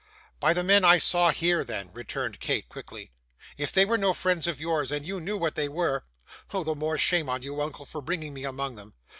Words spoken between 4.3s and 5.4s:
of yours, and you knew